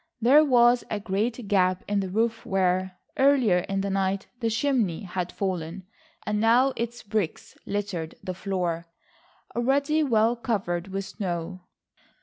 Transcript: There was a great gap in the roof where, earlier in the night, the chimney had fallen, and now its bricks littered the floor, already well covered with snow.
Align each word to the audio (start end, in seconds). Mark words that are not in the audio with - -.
There 0.19 0.43
was 0.43 0.83
a 0.89 0.99
great 0.99 1.47
gap 1.47 1.83
in 1.87 1.99
the 1.99 2.09
roof 2.09 2.43
where, 2.43 2.97
earlier 3.17 3.59
in 3.59 3.81
the 3.81 3.91
night, 3.91 4.25
the 4.39 4.49
chimney 4.49 5.01
had 5.03 5.31
fallen, 5.31 5.85
and 6.25 6.41
now 6.41 6.73
its 6.75 7.03
bricks 7.03 7.55
littered 7.67 8.15
the 8.23 8.33
floor, 8.33 8.87
already 9.55 10.01
well 10.01 10.35
covered 10.35 10.87
with 10.87 11.05
snow. 11.05 11.65